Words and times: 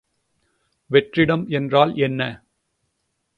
வெற்றிடம் 0.89 1.43
என்றால் 1.49 1.93
என்ன? 1.97 2.21